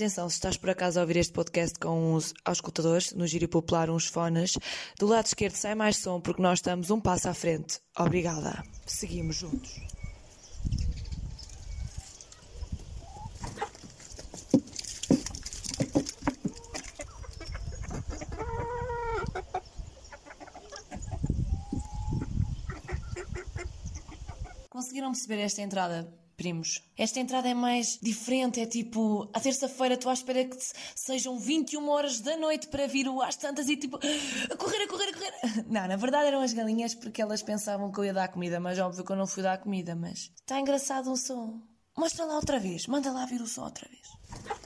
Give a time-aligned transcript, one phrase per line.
[0.00, 3.90] Atenção, se estás por acaso a ouvir este podcast com os auscultadores, no gírio popular
[3.90, 4.56] uns fones,
[4.98, 7.80] do lado esquerdo sai mais som porque nós estamos um passo à frente.
[7.98, 8.64] Obrigada.
[8.86, 9.78] Seguimos juntos.
[24.70, 26.10] Conseguiram perceber esta entrada?
[26.40, 26.82] Primos.
[26.96, 30.56] Esta entrada é mais diferente, é tipo, à terça-feira estou à espera que
[30.96, 34.88] sejam 21 horas da noite para vir o às tantas e tipo, a correr, a
[34.88, 35.34] correr, a correr.
[35.68, 38.78] Não, na verdade eram as galinhas porque elas pensavam que eu ia dar comida, mas
[38.78, 41.60] óbvio que eu não fui dar comida, mas está engraçado o som.
[41.94, 44.59] Mostra lá outra vez, manda lá vir o som outra vez.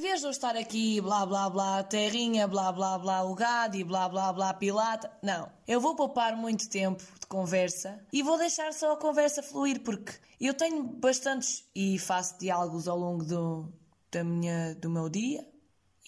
[0.00, 3.76] Em vez de eu estar aqui, blá blá blá, terrinha, blá blá blá, o gado
[3.76, 5.12] e blá blá blá, pilata.
[5.22, 5.52] Não.
[5.68, 10.14] Eu vou poupar muito tempo de conversa e vou deixar só a conversa fluir, porque
[10.40, 13.70] eu tenho bastantes e faço diálogos ao longo do,
[14.10, 15.46] da minha, do meu dia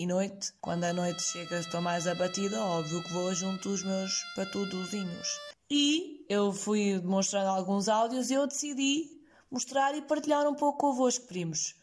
[0.01, 0.55] e noite.
[0.59, 5.29] Quando a noite chega, estou mais abatida, óbvio que vou junto dos meus patudozinhos.
[5.71, 11.27] E eu fui demonstrando alguns áudios e eu decidi mostrar e partilhar um pouco convosco,
[11.27, 11.75] primos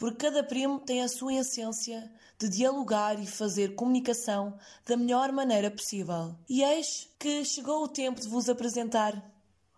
[0.00, 5.70] porque cada primo tem a sua essência de dialogar e fazer comunicação da melhor maneira
[5.70, 6.34] possível.
[6.48, 9.22] E eis que chegou o tempo de vos apresentar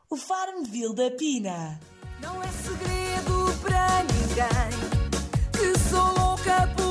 [0.09, 1.81] o Farmville da Pina.
[2.20, 4.92] Não é segredo para ninguém
[5.51, 6.82] que sou louca por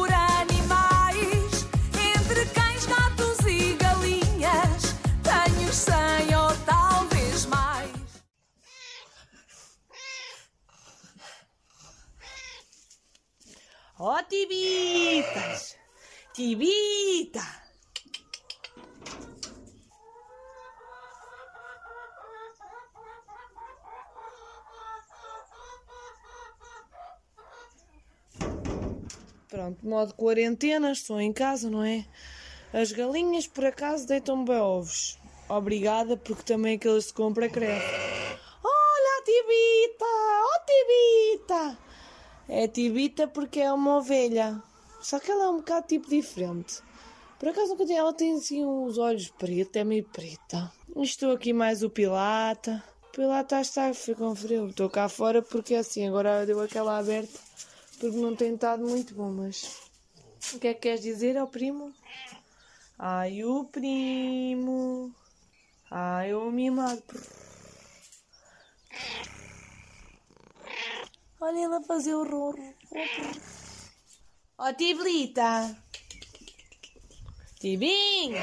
[14.42, 15.78] Tibitas!
[16.34, 17.46] Tibita!
[29.48, 32.04] Pronto, modo quarentena, estou em casa, não é?
[32.74, 35.20] As galinhas por acaso deitam bem ovos.
[35.48, 37.86] Obrigada, porque também aqueles se compra cresce.
[38.64, 40.06] Olha a Tibita!
[40.44, 41.91] Oh, Tibita!
[42.54, 44.62] É tibita porque é uma ovelha.
[45.02, 46.82] Só que ela é um bocado tipo diferente.
[47.40, 50.70] Por acaso nunca tem, ela tem assim os olhos pretos, é meio preta.
[50.98, 52.84] Estou aqui mais o Pilata.
[53.14, 54.68] Pilata está, foi com frio.
[54.68, 57.40] Estou cá fora porque assim, agora deu aquela aberta.
[57.98, 59.78] Porque não tem estado muito bom, mas...
[60.54, 61.94] O que é que queres dizer ao primo?
[63.00, 65.10] Ai, o primo...
[65.90, 67.02] Ai, o mimado...
[71.44, 72.76] Olha ela fazer o rorro.
[74.60, 75.76] Ó oh, Tiblita.
[77.60, 78.38] Tibinho.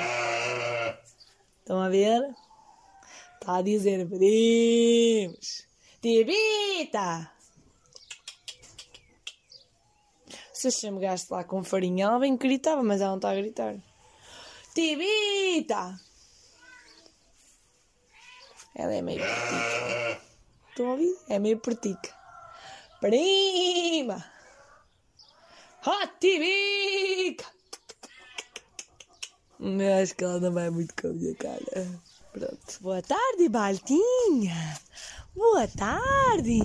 [1.61, 2.35] Estão a ver?
[3.35, 5.65] Está a dizer primos.
[6.03, 7.31] Tibita.
[10.53, 13.77] Se eu chegasse lá com farinha, ela bem gritava, mas ela não está a gritar.
[14.75, 16.01] Tibita.
[18.75, 20.21] Ela é meio pertica.
[20.71, 21.17] Estão a ouvir?
[21.29, 22.18] É meio pertica.
[23.01, 24.25] Prima!
[25.81, 27.45] Ratibica!
[30.03, 31.87] Acho que ela não vai muito com a minha cara.
[32.33, 32.79] Pronto.
[32.81, 34.81] Boa tarde, Baltinha!
[35.35, 36.59] Boa tarde!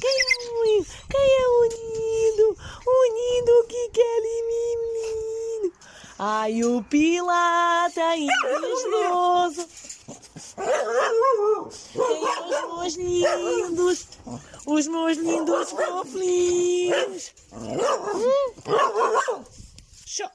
[0.00, 2.56] Quem é o, quem é o lindo?
[2.86, 5.72] O lindo que quer menino?
[6.18, 9.68] Ai, o Pilata invejoso!
[11.92, 12.04] Tem
[12.84, 14.08] os meus lindos!
[14.68, 17.32] os meus lindos fofinhos.
[20.06, 20.30] Show.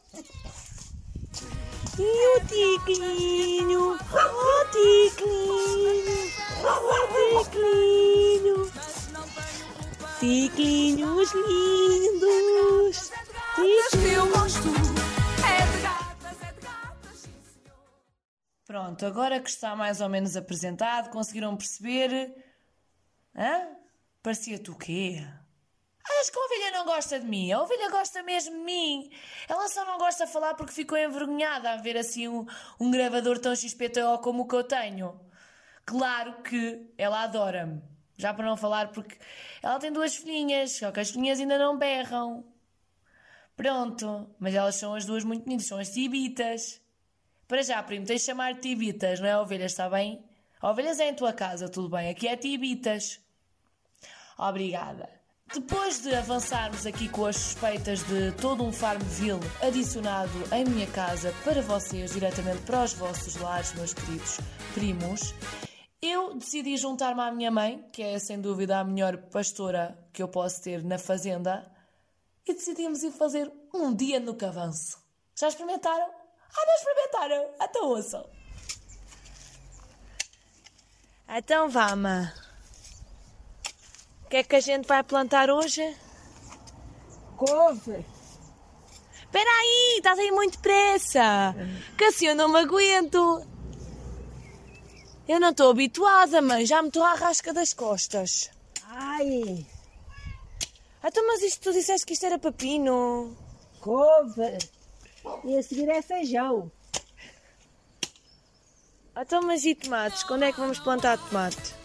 [2.00, 3.98] E o ticlinho, o
[4.72, 5.93] ticlinho,
[18.94, 22.32] Pronto, agora que está mais ou menos apresentado, conseguiram perceber?
[23.36, 23.70] Hã?
[24.22, 25.26] Parecia-te o quê?
[26.06, 27.52] Achas que a ovelha não gosta de mim?
[27.52, 29.10] A ovelha gosta mesmo de mim.
[29.50, 32.46] Ela só não gosta de falar porque ficou envergonhada a ver assim um,
[32.80, 35.20] um gravador tão XPTO como o que eu tenho.
[35.86, 37.82] Claro que ela adora-me.
[38.16, 39.18] Já para não falar porque
[39.64, 42.46] ela tem duas filhinhas, só que as filhinhas ainda não berram.
[43.56, 46.83] Pronto, mas elas são as duas muito bonitas, são as tibitas.
[47.48, 50.24] Para já, primo, tens de chamar tibitas, não é ovelhas, está bem?
[50.62, 52.10] Ovelhas é em tua casa, tudo bem.
[52.10, 53.20] Aqui é tibitas.
[54.38, 55.10] Obrigada.
[55.54, 61.32] Depois de avançarmos aqui com as suspeitas de todo um Farmville adicionado em minha casa
[61.44, 64.40] para vocês, diretamente para os vossos lares, meus queridos
[64.74, 65.34] primos,
[66.02, 70.28] Eu decidi juntar-me à minha mãe, que é sem dúvida a melhor pastora que eu
[70.28, 71.72] posso ter na fazenda,
[72.46, 74.98] e decidimos ir fazer um dia no cavanço.
[75.34, 76.23] Já experimentaram?
[76.56, 77.50] Ah, não experimentaram?
[77.62, 78.26] Então ouçam.
[81.30, 82.32] Então vá, mãe.
[84.26, 85.96] O que é que a gente vai plantar hoje?
[87.38, 88.06] Couve.
[89.24, 91.56] Espera aí, estás aí muito pressa.
[91.98, 93.46] Que assim eu não me aguento.
[95.28, 96.66] Eu não estou habituada, mãe.
[96.66, 98.52] Já me estou à rasca das costas.
[98.86, 99.66] Ai,
[101.04, 103.36] Então, mas isto tu disseste que isto era pepino.
[103.82, 104.58] couve.
[105.44, 106.72] E a seguir é feijão.
[109.16, 110.24] Então, mas e tomates?
[110.24, 111.76] Quando é que vamos plantar tomate?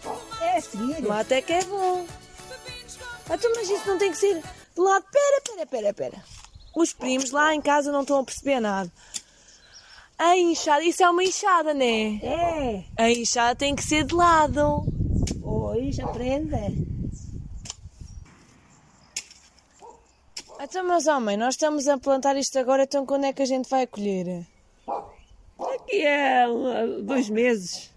[0.41, 0.95] É a seguir.
[1.01, 2.05] Tomate é que é bom.
[3.31, 5.05] Então, mas isso não tem que ser de lado.
[5.11, 6.23] Pera, pera, pera, pera.
[6.75, 8.91] Os primos lá em casa não estão a perceber nada.
[10.17, 12.19] A enxada, isso é uma enxada, né?
[12.23, 12.83] É.
[12.97, 14.83] A enxada tem que ser de lado.
[15.41, 16.57] Pois, aprenda.
[20.61, 23.69] Então, meus homens, nós estamos a plantar isto agora, então quando é que a gente
[23.69, 24.45] vai colher?
[25.57, 27.89] Aqui é um, dois meses.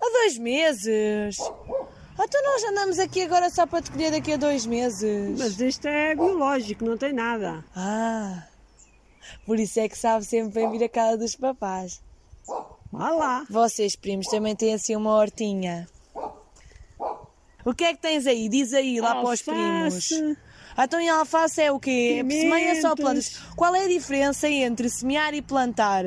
[0.00, 1.36] Há dois meses.
[1.38, 5.36] Então nós andamos aqui agora só para te colher daqui a dois meses.
[5.36, 7.64] Mas isto é biológico, não tem nada.
[7.74, 8.46] Ah,
[9.44, 12.00] por isso é que sabe sempre bem vir a casa dos papás.
[12.92, 13.44] Vá lá.
[13.50, 15.88] Vocês, primos, também têm assim uma hortinha.
[17.64, 18.48] O que é que tens aí?
[18.48, 20.10] Diz aí, lá para os primos.
[20.76, 22.24] Então, e a alface é o quê?
[22.28, 23.38] Semeia só plantas.
[23.56, 26.04] Qual é a diferença entre semear e plantar?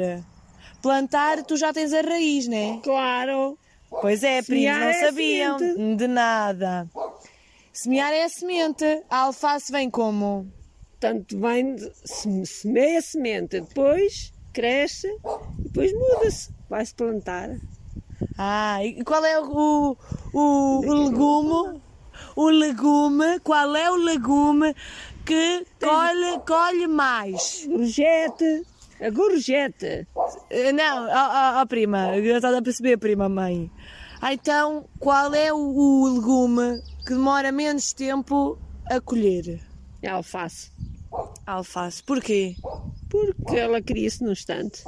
[0.82, 2.80] Plantar, tu já tens a raiz, né?
[2.84, 3.58] Claro.
[3.90, 5.58] Pois é, primos, não é sabiam.
[5.60, 5.96] semente.
[5.96, 6.90] De nada.
[7.72, 8.84] Semear é a semente.
[9.10, 10.52] A alface vem como?
[11.00, 16.50] Tanto vem, de- se- semeia a semente, depois cresce e depois muda-se.
[16.70, 17.50] Vai-se plantar.
[18.38, 19.96] Ah, e qual é o,
[20.34, 20.40] o,
[20.80, 21.82] o legume?
[22.36, 24.76] O legume, qual é o legume
[25.26, 27.66] que colhe, colhe mais?
[27.70, 28.64] Gorjete.
[29.00, 30.08] A gorjete.
[30.50, 33.70] Eh, Não, ó ó, ó, prima, eu estava a perceber, prima mãe.
[34.22, 38.58] Ah, Então, qual é o, o legume que demora menos tempo
[38.90, 39.62] a colher?
[40.02, 40.72] É alface.
[41.46, 42.02] Alface.
[42.04, 42.56] Porquê?
[43.10, 44.84] Porque ela cria-se num instante.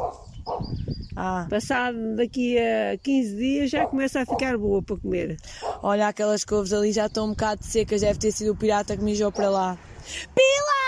[1.16, 5.38] Ah, Passado daqui a 15 dias já começa a ficar boa para comer.
[5.82, 9.04] olha, aquelas couves ali já estão um bocado secas, deve ter sido o pirata que
[9.04, 9.78] mijou para lá.
[10.36, 10.79] Pilata!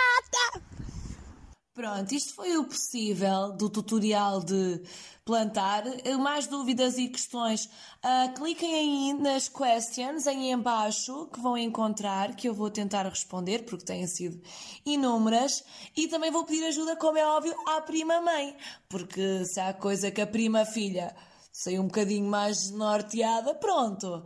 [1.82, 4.84] Pronto, isto foi o possível do tutorial de
[5.26, 5.84] plantar.
[6.06, 7.68] Eh, Mais dúvidas e questões,
[8.04, 13.10] ah, cliquem aí nas questions aí em baixo que vão encontrar, que eu vou tentar
[13.10, 14.40] responder, porque têm sido
[14.86, 15.64] inúmeras.
[15.98, 18.56] E também vou pedir ajuda, como é óbvio, à prima mãe,
[18.88, 21.16] porque se há coisa que a prima filha
[21.52, 24.24] saiu um bocadinho mais norteada, pronto.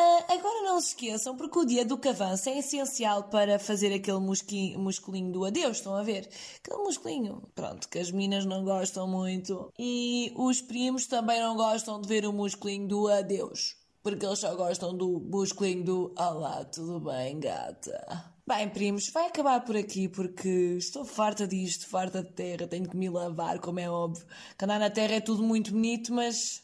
[0.00, 4.20] Ah, agora não se esqueçam, porque o dia do cavanço é essencial para fazer aquele
[4.20, 6.28] musculinho do adeus, estão a ver?
[6.62, 9.72] Aquele musculinho, pronto, que as meninas não gostam muito.
[9.76, 13.76] E os primos também não gostam de ver o musculinho do adeus.
[14.00, 18.32] Porque eles só gostam do musculinho do Olá, tudo bem, gata?
[18.46, 22.96] Bem, primos, vai acabar por aqui porque estou farta disto, farta de terra, tenho que
[22.96, 24.24] me lavar, como é óbvio.
[24.56, 26.62] Que andar na terra é tudo muito bonito, mas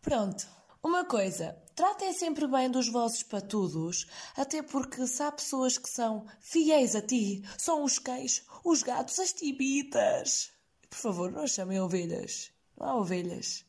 [0.00, 0.46] Pronto.
[0.82, 6.26] Uma coisa, Tratem sempre bem dos vossos patudos, até porque se há pessoas que são
[6.38, 10.50] fiéis a ti, são os cães, os gatos, as tibitas.
[10.90, 12.50] Por favor, não chamem ovelhas.
[12.78, 13.64] Não há ovelhas.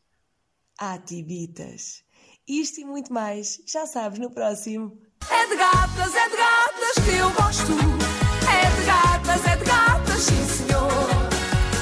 [0.77, 2.03] Há tibitas.
[2.45, 5.01] Isto e muito mais, já sabes, no próximo.
[5.29, 7.71] É de gatas, é de gatas que eu gosto.
[8.51, 10.91] É de gatas, é de gatas, sim senhor.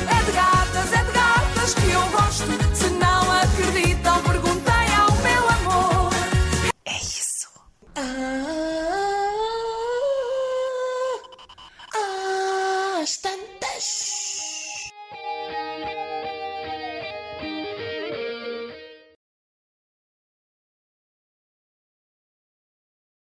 [0.07, 2.70] É de gatas, é de gatas que eu gosto.